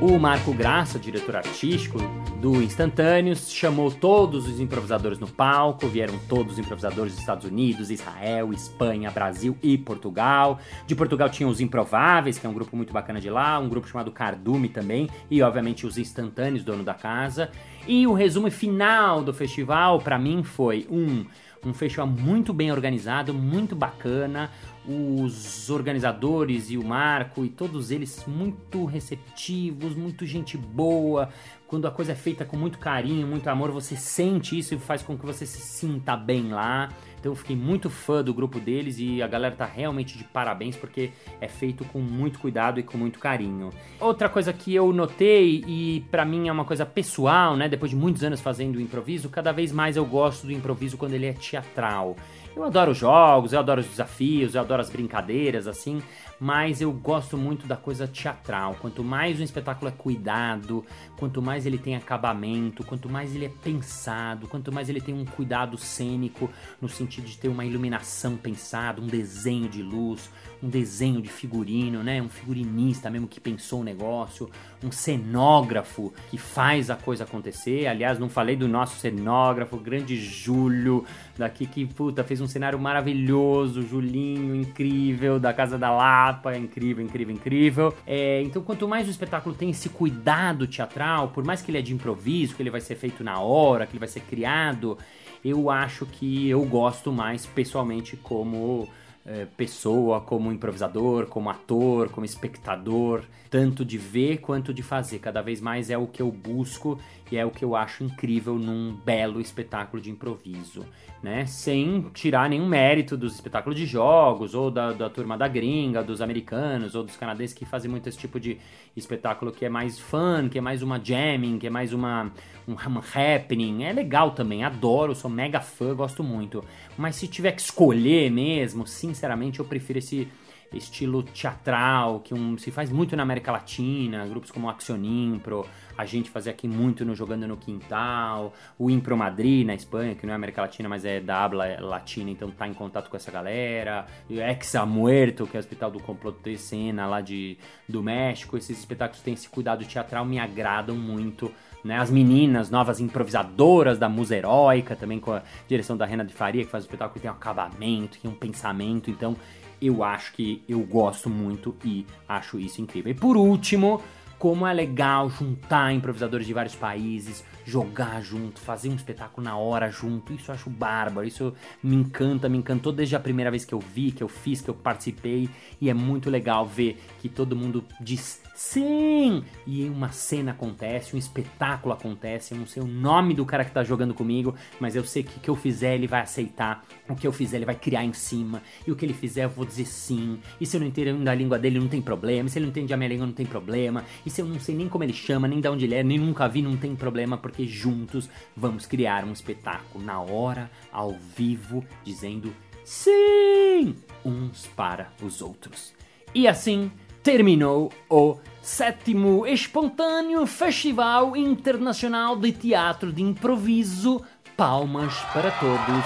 o 0.00 0.18
Marco 0.18 0.52
Graça, 0.52 0.98
diretor 0.98 1.36
artístico 1.36 1.98
do 2.44 2.62
Instantâneos, 2.62 3.50
chamou 3.50 3.90
todos 3.90 4.46
os 4.46 4.60
improvisadores 4.60 5.18
no 5.18 5.26
palco, 5.26 5.88
vieram 5.88 6.18
todos 6.28 6.52
os 6.52 6.58
improvisadores 6.58 7.12
dos 7.12 7.20
Estados 7.20 7.46
Unidos, 7.46 7.90
Israel, 7.90 8.52
Espanha, 8.52 9.10
Brasil 9.10 9.56
e 9.62 9.78
Portugal. 9.78 10.58
De 10.86 10.94
Portugal 10.94 11.30
tinha 11.30 11.48
os 11.48 11.58
Improváveis, 11.58 12.36
que 12.36 12.46
é 12.46 12.50
um 12.50 12.52
grupo 12.52 12.76
muito 12.76 12.92
bacana 12.92 13.18
de 13.18 13.30
lá, 13.30 13.58
um 13.58 13.66
grupo 13.66 13.88
chamado 13.88 14.10
Cardume 14.10 14.68
também, 14.68 15.08
e 15.30 15.40
obviamente 15.40 15.86
os 15.86 15.96
Instantâneos, 15.96 16.62
dono 16.62 16.84
da 16.84 16.92
casa. 16.92 17.50
E 17.88 18.06
o 18.06 18.12
resumo 18.12 18.50
final 18.50 19.22
do 19.22 19.32
festival, 19.32 19.98
para 20.00 20.18
mim, 20.18 20.42
foi 20.42 20.86
um 20.90 21.24
um 21.64 21.74
festival 21.74 22.06
muito 22.06 22.52
bem 22.52 22.70
organizado, 22.70 23.32
muito 23.32 23.74
bacana, 23.74 24.50
os 24.86 25.70
organizadores 25.70 26.70
e 26.70 26.76
o 26.76 26.84
Marco 26.84 27.44
e 27.44 27.48
todos 27.48 27.90
eles 27.90 28.24
muito 28.26 28.84
receptivos, 28.84 29.94
muito 29.94 30.26
gente 30.26 30.56
boa. 30.56 31.28
Quando 31.66 31.86
a 31.86 31.90
coisa 31.90 32.12
é 32.12 32.14
feita 32.14 32.44
com 32.44 32.56
muito 32.56 32.78
carinho, 32.78 33.26
muito 33.26 33.48
amor, 33.48 33.70
você 33.70 33.96
sente 33.96 34.58
isso 34.58 34.74
e 34.74 34.78
faz 34.78 35.02
com 35.02 35.16
que 35.16 35.24
você 35.24 35.46
se 35.46 35.60
sinta 35.60 36.16
bem 36.16 36.50
lá. 36.50 36.90
Então 37.24 37.32
eu 37.32 37.36
fiquei 37.36 37.56
muito 37.56 37.88
fã 37.88 38.22
do 38.22 38.34
grupo 38.34 38.60
deles 38.60 38.98
e 38.98 39.22
a 39.22 39.26
galera 39.26 39.56
tá 39.56 39.64
realmente 39.64 40.18
de 40.18 40.24
parabéns 40.24 40.76
porque 40.76 41.10
é 41.40 41.48
feito 41.48 41.82
com 41.86 41.98
muito 41.98 42.38
cuidado 42.38 42.78
e 42.78 42.82
com 42.82 42.98
muito 42.98 43.18
carinho. 43.18 43.70
Outra 43.98 44.28
coisa 44.28 44.52
que 44.52 44.74
eu 44.74 44.92
notei 44.92 45.64
e 45.66 46.04
para 46.10 46.22
mim 46.22 46.48
é 46.48 46.52
uma 46.52 46.66
coisa 46.66 46.84
pessoal, 46.84 47.56
né, 47.56 47.66
depois 47.66 47.90
de 47.90 47.96
muitos 47.96 48.22
anos 48.22 48.42
fazendo 48.42 48.78
improviso, 48.78 49.30
cada 49.30 49.52
vez 49.52 49.72
mais 49.72 49.96
eu 49.96 50.04
gosto 50.04 50.46
do 50.46 50.52
improviso 50.52 50.98
quando 50.98 51.14
ele 51.14 51.24
é 51.24 51.32
teatral. 51.32 52.14
Eu 52.56 52.62
adoro 52.62 52.92
os 52.92 52.98
jogos, 52.98 53.52
eu 53.52 53.58
adoro 53.58 53.80
os 53.80 53.86
desafios, 53.88 54.54
eu 54.54 54.60
adoro 54.60 54.80
as 54.80 54.88
brincadeiras, 54.88 55.66
assim, 55.66 56.00
mas 56.38 56.80
eu 56.80 56.92
gosto 56.92 57.36
muito 57.36 57.66
da 57.66 57.76
coisa 57.76 58.06
teatral. 58.06 58.76
Quanto 58.80 59.02
mais 59.02 59.40
um 59.40 59.42
espetáculo 59.42 59.88
é 59.88 59.90
cuidado, 59.90 60.84
quanto 61.16 61.42
mais 61.42 61.66
ele 61.66 61.78
tem 61.78 61.96
acabamento, 61.96 62.84
quanto 62.84 63.08
mais 63.08 63.34
ele 63.34 63.46
é 63.46 63.48
pensado, 63.48 64.46
quanto 64.46 64.70
mais 64.70 64.88
ele 64.88 65.00
tem 65.00 65.12
um 65.12 65.24
cuidado 65.24 65.76
cênico, 65.76 66.48
no 66.80 66.88
sentido 66.88 67.24
de 67.24 67.36
ter 67.36 67.48
uma 67.48 67.64
iluminação 67.64 68.36
pensada, 68.36 69.00
um 69.00 69.06
desenho 69.08 69.68
de 69.68 69.82
luz, 69.82 70.30
um 70.64 70.68
desenho 70.68 71.20
de 71.20 71.28
figurino, 71.28 72.02
né? 72.02 72.22
Um 72.22 72.28
figurinista 72.28 73.10
mesmo 73.10 73.28
que 73.28 73.38
pensou 73.38 73.82
o 73.82 73.84
negócio, 73.84 74.50
um 74.82 74.90
cenógrafo 74.90 76.12
que 76.30 76.38
faz 76.38 76.88
a 76.88 76.96
coisa 76.96 77.24
acontecer. 77.24 77.86
Aliás, 77.86 78.18
não 78.18 78.30
falei 78.30 78.56
do 78.56 78.66
nosso 78.66 78.98
cenógrafo, 78.98 79.76
grande 79.76 80.16
Júlio, 80.16 81.04
daqui 81.36 81.66
que 81.66 81.84
puta 81.84 82.24
fez 82.24 82.40
um 82.40 82.46
cenário 82.46 82.78
maravilhoso, 82.78 83.82
Julinho 83.82 84.54
incrível 84.54 85.38
da 85.38 85.52
Casa 85.52 85.76
da 85.76 85.90
Lapa, 85.90 86.56
incrível, 86.56 87.04
incrível, 87.04 87.34
incrível. 87.34 87.94
É, 88.06 88.40
então, 88.42 88.62
quanto 88.62 88.88
mais 88.88 89.06
o 89.06 89.10
espetáculo 89.10 89.54
tem 89.54 89.70
esse 89.70 89.90
cuidado 89.90 90.66
teatral, 90.66 91.28
por 91.28 91.44
mais 91.44 91.60
que 91.60 91.70
ele 91.70 91.78
é 91.78 91.82
de 91.82 91.92
improviso, 91.92 92.54
que 92.54 92.62
ele 92.62 92.70
vai 92.70 92.80
ser 92.80 92.94
feito 92.94 93.22
na 93.22 93.38
hora, 93.38 93.86
que 93.86 93.92
ele 93.92 94.00
vai 94.00 94.08
ser 94.08 94.20
criado, 94.20 94.96
eu 95.44 95.68
acho 95.68 96.06
que 96.06 96.48
eu 96.48 96.64
gosto 96.64 97.12
mais 97.12 97.44
pessoalmente 97.44 98.16
como 98.16 98.88
é, 99.26 99.46
pessoa, 99.56 100.20
como 100.20 100.52
improvisador, 100.52 101.26
como 101.26 101.48
ator, 101.48 102.10
como 102.10 102.26
espectador, 102.26 103.24
tanto 103.48 103.84
de 103.84 103.96
ver 103.96 104.38
quanto 104.38 104.74
de 104.74 104.82
fazer. 104.82 105.18
Cada 105.18 105.40
vez 105.40 105.60
mais 105.60 105.88
é 105.88 105.96
o 105.96 106.06
que 106.06 106.20
eu 106.20 106.30
busco 106.30 106.98
e 107.30 107.36
é 107.36 107.44
o 107.44 107.50
que 107.50 107.64
eu 107.64 107.74
acho 107.74 108.04
incrível 108.04 108.56
num 108.56 108.94
belo 109.04 109.40
espetáculo 109.40 110.00
de 110.00 110.10
improviso, 110.10 110.86
né? 111.22 111.46
Sem 111.46 112.02
tirar 112.12 112.48
nenhum 112.48 112.66
mérito 112.66 113.16
dos 113.16 113.34
espetáculos 113.34 113.78
de 113.78 113.86
jogos, 113.86 114.54
ou 114.54 114.70
da, 114.70 114.92
da 114.92 115.10
turma 115.10 115.36
da 115.36 115.48
gringa, 115.48 116.02
dos 116.02 116.20
americanos, 116.20 116.94
ou 116.94 117.02
dos 117.02 117.16
canadenses 117.16 117.56
que 117.56 117.64
fazem 117.64 117.90
muito 117.90 118.08
esse 118.08 118.18
tipo 118.18 118.38
de 118.38 118.58
espetáculo 118.96 119.50
que 119.50 119.64
é 119.64 119.68
mais 119.68 119.98
fun, 119.98 120.48
que 120.50 120.58
é 120.58 120.60
mais 120.60 120.82
uma 120.82 121.02
jamming, 121.02 121.58
que 121.58 121.66
é 121.66 121.70
mais 121.70 121.92
uma, 121.92 122.30
um, 122.68 122.76
happening. 122.98 123.82
É 123.82 123.92
legal 123.92 124.32
também, 124.32 124.62
adoro, 124.62 125.14
sou 125.14 125.30
mega 125.30 125.60
fã, 125.60 125.94
gosto 125.94 126.22
muito. 126.22 126.64
Mas 126.96 127.16
se 127.16 127.26
tiver 127.26 127.52
que 127.52 127.62
escolher 127.62 128.30
mesmo, 128.30 128.86
sinceramente, 129.14 129.60
eu 129.60 129.64
prefiro 129.64 129.98
esse 129.98 130.28
estilo 130.76 131.22
teatral, 131.22 132.20
que 132.20 132.34
um, 132.34 132.56
se 132.58 132.70
faz 132.70 132.90
muito 132.90 133.16
na 133.16 133.22
América 133.22 133.52
Latina, 133.52 134.26
grupos 134.26 134.50
como 134.50 134.68
Actionimpro, 134.68 135.66
a 135.96 136.04
gente 136.04 136.30
fazia 136.30 136.52
aqui 136.52 136.66
muito 136.66 137.04
no 137.04 137.14
Jogando 137.14 137.46
no 137.46 137.56
Quintal, 137.56 138.52
o 138.78 138.90
Impro 138.90 139.16
Madrid 139.16 139.66
na 139.66 139.74
Espanha, 139.74 140.14
que 140.14 140.26
não 140.26 140.32
é 140.32 140.36
América 140.36 140.62
Latina, 140.62 140.88
mas 140.88 141.04
é 141.04 141.20
da 141.20 141.44
habla 141.44 141.80
latina, 141.80 142.30
então 142.30 142.50
tá 142.50 142.66
em 142.66 142.74
contato 142.74 143.08
com 143.08 143.16
essa 143.16 143.30
galera, 143.30 144.06
Exa 144.28 144.84
Muerto, 144.84 145.46
que 145.46 145.56
é 145.56 145.58
o 145.58 145.60
Hospital 145.60 145.90
do 145.90 146.00
Complot 146.00 146.38
de 146.42 146.58
Cena 146.58 147.06
lá 147.06 147.20
de, 147.20 147.56
do 147.88 148.02
México, 148.02 148.56
esses 148.56 148.78
espetáculos 148.78 149.22
têm 149.22 149.34
esse 149.34 149.48
cuidado 149.48 149.84
teatral, 149.84 150.24
me 150.24 150.38
agradam 150.38 150.96
muito, 150.96 151.50
né? 151.84 151.98
As 151.98 152.10
meninas, 152.10 152.70
novas 152.70 152.98
improvisadoras 152.98 153.98
da 153.98 154.08
Musa 154.08 154.36
Heróica, 154.36 154.96
também 154.96 155.20
com 155.20 155.32
a 155.32 155.42
direção 155.68 155.96
da 155.96 156.06
Rena 156.06 156.24
de 156.24 156.32
Faria, 156.32 156.64
que 156.64 156.70
faz 156.70 156.84
o 156.84 156.86
espetáculo 156.86 157.14
que 157.14 157.20
tem 157.20 157.30
um 157.30 157.34
acabamento, 157.34 158.18
tem 158.18 158.30
um 158.30 158.34
pensamento, 158.34 159.10
então 159.10 159.36
eu 159.80 160.02
acho 160.02 160.32
que 160.32 160.62
eu 160.68 160.80
gosto 160.80 161.28
muito 161.28 161.76
e 161.84 162.06
acho 162.28 162.58
isso 162.58 162.80
incrível. 162.80 163.12
E 163.12 163.14
por 163.14 163.36
último, 163.36 164.02
como 164.38 164.66
é 164.66 164.72
legal 164.72 165.30
juntar 165.30 165.92
improvisadores 165.92 166.46
de 166.46 166.52
vários 166.52 166.74
países, 166.74 167.44
jogar 167.64 168.20
junto, 168.20 168.60
fazer 168.60 168.88
um 168.90 168.94
espetáculo 168.94 169.42
na 169.44 169.56
hora 169.56 169.90
junto. 169.90 170.32
Isso 170.32 170.50
eu 170.50 170.54
acho 170.54 170.68
bárbaro, 170.68 171.26
isso 171.26 171.54
me 171.82 171.96
encanta, 171.96 172.48
me 172.48 172.58
encantou 172.58 172.92
desde 172.92 173.16
a 173.16 173.20
primeira 173.20 173.50
vez 173.50 173.64
que 173.64 173.72
eu 173.72 173.80
vi, 173.80 174.12
que 174.12 174.22
eu 174.22 174.28
fiz, 174.28 174.60
que 174.60 174.68
eu 174.68 174.74
participei. 174.74 175.48
E 175.80 175.88
é 175.88 175.94
muito 175.94 176.28
legal 176.28 176.66
ver 176.66 177.02
que 177.20 177.28
todo 177.28 177.56
mundo 177.56 177.84
diz 178.00 178.42
sim! 178.54 179.44
E 179.66 179.88
uma 179.88 180.12
cena 180.12 180.52
acontece, 180.52 181.14
um 181.14 181.18
espetáculo 181.18 181.92
acontece. 181.92 182.52
Eu 182.52 182.58
não 182.58 182.66
sei 182.66 182.82
o 182.82 182.86
nome 182.86 183.34
do 183.34 183.44
cara 183.44 183.64
que 183.64 183.72
tá 183.72 183.82
jogando 183.82 184.14
comigo, 184.14 184.54
mas 184.78 184.94
eu 184.94 185.04
sei 185.04 185.22
que 185.22 185.36
o 185.36 185.40
que 185.40 185.50
eu 185.50 185.56
fizer 185.56 185.94
ele 185.94 186.06
vai 186.06 186.20
aceitar, 186.20 186.84
o 187.08 187.14
que 187.14 187.26
eu 187.26 187.32
fizer 187.32 187.56
ele 187.56 187.66
vai 187.66 187.74
criar 187.74 188.04
em 188.04 188.12
cima, 188.12 188.62
e 188.86 188.92
o 188.92 188.96
que 188.96 189.04
ele 189.04 189.12
fizer 189.12 189.44
eu 189.44 189.50
vou 189.50 189.64
dizer 189.64 189.86
sim. 189.86 190.38
E 190.60 190.66
se 190.66 190.76
eu 190.76 190.80
não 190.80 190.86
entendo 190.86 191.28
a 191.28 191.34
língua 191.34 191.58
dele, 191.58 191.78
não 191.78 191.88
tem 191.88 192.00
problema. 192.00 192.48
E 192.48 192.50
se 192.50 192.58
ele 192.58 192.66
não 192.66 192.70
entende 192.70 192.94
a 192.94 192.96
minha 192.96 193.08
língua, 193.08 193.26
não 193.26 193.34
tem 193.34 193.46
problema. 193.46 194.04
E 194.24 194.30
se 194.30 194.40
eu 194.40 194.46
não 194.46 194.60
sei 194.60 194.74
nem 194.74 194.88
como 194.88 195.04
ele 195.04 195.12
chama, 195.12 195.48
nem 195.48 195.60
de 195.60 195.68
onde 195.68 195.84
ele 195.84 195.94
é, 195.94 196.02
nem 196.02 196.18
nunca 196.18 196.48
vi, 196.48 196.62
não 196.62 196.76
tem 196.76 196.94
problema, 196.94 197.36
porque 197.36 197.66
juntos 197.66 198.28
vamos 198.56 198.86
criar 198.86 199.24
um 199.24 199.32
espetáculo 199.32 200.04
na 200.04 200.20
hora, 200.20 200.70
ao 200.92 201.12
vivo, 201.36 201.84
dizendo 202.04 202.54
sim 202.84 203.96
uns 204.24 204.66
para 204.66 205.10
os 205.22 205.40
outros. 205.40 205.94
E 206.34 206.46
assim 206.48 206.90
terminou 207.24 207.90
o 208.08 208.36
sétimo 208.60 209.46
espontâneo 209.46 210.46
Festival 210.46 211.34
Internacional 211.34 212.36
de 212.36 212.52
Teatro 212.52 213.10
de 213.10 213.22
Improviso. 213.22 214.22
Palmas 214.54 215.14
para 215.32 215.50
todos. 215.52 216.04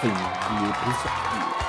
Fim 0.00 0.08
episódio. 0.08 1.60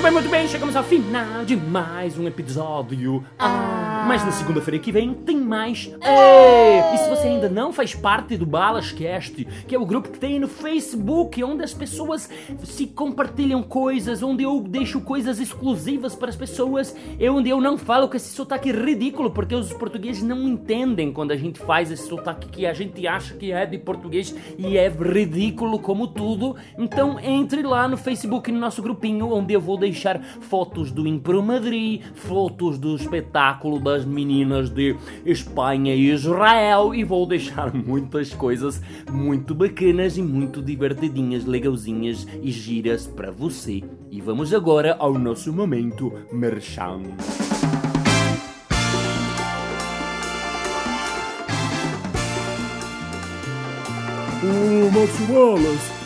bem, 0.00 0.12
muito 0.12 0.30
bem, 0.30 0.48
chegamos 0.48 0.74
ao 0.74 0.84
final 0.84 1.44
de 1.44 1.54
mais 1.54 2.16
um 2.16 2.26
episódio. 2.26 3.22
Ah. 3.38 3.67
Mas 4.08 4.24
na 4.24 4.32
segunda-feira 4.32 4.78
que 4.78 4.90
vem 4.90 5.12
tem 5.12 5.36
mais. 5.36 5.92
É. 6.00 6.94
E 6.94 6.96
se 6.96 7.10
você 7.10 7.28
ainda 7.28 7.46
não 7.46 7.74
faz 7.74 7.94
parte 7.94 8.38
do 8.38 8.46
Balascast, 8.46 9.44
que 9.66 9.74
é 9.74 9.78
o 9.78 9.84
grupo 9.84 10.08
que 10.08 10.18
tem 10.18 10.38
no 10.38 10.48
Facebook, 10.48 11.44
onde 11.44 11.62
as 11.62 11.74
pessoas 11.74 12.30
se 12.64 12.86
compartilham 12.86 13.62
coisas, 13.62 14.22
onde 14.22 14.42
eu 14.42 14.62
deixo 14.62 15.02
coisas 15.02 15.38
exclusivas 15.38 16.14
para 16.14 16.30
as 16.30 16.36
pessoas, 16.36 16.96
e 17.20 17.28
onde 17.28 17.50
eu 17.50 17.60
não 17.60 17.76
falo 17.76 18.08
com 18.08 18.16
esse 18.16 18.30
sotaque 18.30 18.72
ridículo, 18.72 19.30
porque 19.30 19.54
os 19.54 19.74
portugueses 19.74 20.22
não 20.22 20.48
entendem 20.48 21.12
quando 21.12 21.32
a 21.32 21.36
gente 21.36 21.58
faz 21.58 21.90
esse 21.90 22.08
sotaque 22.08 22.48
que 22.48 22.64
a 22.64 22.72
gente 22.72 23.06
acha 23.06 23.34
que 23.34 23.52
é 23.52 23.66
de 23.66 23.76
português 23.76 24.34
e 24.56 24.78
é 24.78 24.88
ridículo 24.88 25.78
como 25.80 26.08
tudo. 26.08 26.56
Então 26.78 27.20
entre 27.20 27.62
lá 27.62 27.86
no 27.86 27.98
Facebook, 27.98 28.50
no 28.50 28.58
nosso 28.58 28.80
grupinho, 28.80 29.30
onde 29.34 29.52
eu 29.52 29.60
vou 29.60 29.76
deixar 29.76 30.18
fotos 30.22 30.90
do 30.90 31.06
Impro 31.06 31.42
Madrid, 31.42 32.00
fotos 32.14 32.78
do 32.78 32.96
espetáculo 32.96 33.78
das 33.98 34.04
meninas 34.04 34.70
de 34.70 34.94
Espanha 35.26 35.92
e 35.92 36.12
Israel 36.12 36.94
e 36.94 37.02
vou 37.02 37.26
deixar 37.26 37.74
muitas 37.74 38.32
coisas 38.32 38.80
muito 39.10 39.54
bacanas 39.54 40.16
e 40.16 40.22
muito 40.22 40.62
divertidinhas, 40.62 41.44
legalzinhas 41.44 42.26
e 42.40 42.50
giras 42.52 43.08
para 43.08 43.32
você. 43.32 43.82
E 44.10 44.20
vamos 44.20 44.54
agora 44.54 44.94
ao 45.00 45.18
nosso 45.18 45.52
momento 45.52 46.12
merchan. 46.32 47.02
Márcio 54.94 55.34
Wallace, 55.34 55.97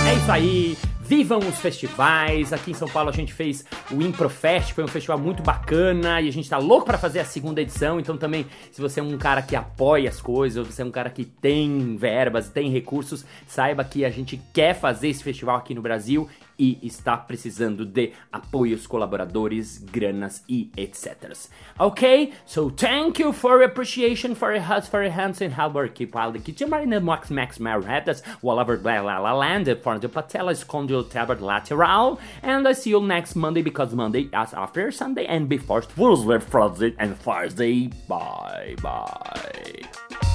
é 0.07 0.13
isso 0.13 0.31
aí. 0.31 0.77
Vivam 1.01 1.39
os 1.39 1.59
festivais! 1.59 2.51
Aqui 2.51 2.71
em 2.71 2.73
São 2.73 2.87
Paulo 2.87 3.09
a 3.09 3.13
gente 3.13 3.31
fez 3.31 3.63
o 3.91 4.01
Improfest, 4.01 4.73
foi 4.73 4.83
um 4.83 4.87
festival 4.87 5.19
muito 5.19 5.43
bacana 5.43 6.19
e 6.19 6.27
a 6.27 6.31
gente 6.31 6.49
tá 6.49 6.57
louco 6.57 6.85
para 6.85 6.97
fazer 6.97 7.19
a 7.19 7.25
segunda 7.25 7.61
edição. 7.61 7.99
Então 7.99 8.17
também, 8.17 8.45
se 8.71 8.81
você 8.81 8.99
é 8.99 9.03
um 9.03 9.17
cara 9.17 9.41
que 9.41 9.55
apoia 9.55 10.09
as 10.09 10.19
coisas, 10.19 10.57
ou 10.57 10.65
você 10.65 10.81
é 10.81 10.85
um 10.85 10.91
cara 10.91 11.09
que 11.09 11.25
tem 11.25 11.95
verbas, 11.95 12.49
tem 12.49 12.71
recursos, 12.71 13.23
saiba 13.47 13.83
que 13.83 14.03
a 14.03 14.09
gente 14.09 14.41
quer 14.51 14.73
fazer 14.73 15.09
esse 15.09 15.23
festival 15.23 15.57
aqui 15.57 15.75
no 15.75 15.81
Brasil 15.81 16.27
e 16.57 16.79
está 16.83 17.17
precisando 17.17 17.85
de 17.85 18.13
apoios, 18.31 18.87
colaboradores, 18.87 19.77
granas 19.77 20.43
e 20.47 20.69
etc. 20.77 21.33
Ok? 21.79 22.33
So 22.45 22.69
thank 22.69 23.19
you 23.19 23.33
for 23.33 23.63
appreciation 23.63 24.35
for 24.35 24.53
your 24.53 24.63
hearts, 24.63 24.87
for 24.87 25.03
your 25.03 25.13
hands 25.13 25.41
and 25.41 25.53
how 25.53 25.69
work 25.69 25.95
keep 25.95 26.13
while 26.15 26.31
the 26.31 26.39
kitchen 26.39 26.69
marina 26.69 26.99
max 26.99 27.29
max 27.29 27.57
maritas 27.57 28.21
whatever 28.41 28.77
blah 28.77 29.01
la 29.01 29.19
la 29.19 29.33
land 29.33 29.67
for 29.81 29.99
the 29.99 30.07
patella 30.07 30.55
condyle 30.67 31.03
tabard 31.03 31.41
lateral 31.41 32.19
and 32.41 32.67
I 32.67 32.73
see 32.73 32.91
you 32.91 33.01
next 33.01 33.35
Monday 33.35 33.61
because 33.61 33.93
Monday 33.93 34.29
is 34.31 34.53
after 34.53 34.91
Sunday 34.91 35.25
and 35.25 35.49
before 35.49 35.81
Thursday, 35.81 36.39
Friday 36.39 36.95
and 36.99 37.17
Thursday. 37.17 37.89
Bye 38.07 38.75
bye. 38.81 40.34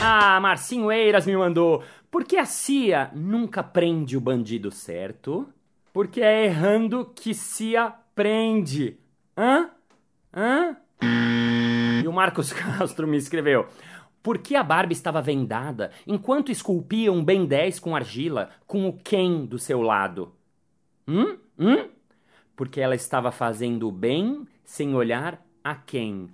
Ah, 0.00 0.38
Marcinho 0.40 0.90
Eiras 0.90 1.26
me 1.26 1.36
mandou. 1.36 1.82
Por 2.10 2.24
que 2.24 2.36
a 2.36 2.44
CIA 2.44 3.10
nunca 3.14 3.62
prende 3.62 4.16
o 4.16 4.20
bandido 4.20 4.70
certo? 4.70 5.48
Porque 5.92 6.20
é 6.20 6.44
errando 6.46 7.10
que 7.14 7.34
se 7.34 7.76
aprende. 7.76 8.98
Hã? 9.36 9.70
Hã? 10.32 10.76
E 12.02 12.06
o 12.06 12.12
Marcos 12.12 12.52
Castro 12.54 13.06
me 13.06 13.16
escreveu. 13.16 13.66
Por 14.22 14.38
que 14.38 14.56
a 14.56 14.62
Barbie 14.62 14.94
estava 14.94 15.20
vendada 15.20 15.90
enquanto 16.06 16.50
esculpia 16.50 17.12
um 17.12 17.22
Ben 17.22 17.46
10 17.46 17.78
com 17.78 17.94
argila 17.94 18.50
com 18.66 18.88
o 18.88 18.92
Ken 18.92 19.44
do 19.44 19.58
seu 19.58 19.82
lado? 19.82 20.32
Hum? 21.06 21.36
Hum? 21.58 21.88
Porque 22.56 22.80
ela 22.80 22.94
estava 22.94 23.30
fazendo 23.30 23.90
bem 23.90 24.44
sem 24.64 24.94
olhar 24.94 25.44
a 25.62 25.74
quem. 25.74 26.30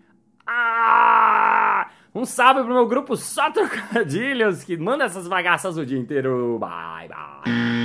Um 2.14 2.24
salve 2.24 2.62
pro 2.62 2.74
meu 2.74 2.86
grupo 2.86 3.16
Só 3.16 3.50
Trocadilhos, 3.50 4.64
que 4.64 4.76
manda 4.76 5.04
essas 5.04 5.28
bagaças 5.28 5.76
o 5.76 5.86
dia 5.86 5.98
inteiro. 5.98 6.58
Bye, 6.58 7.08
bye. 7.08 7.79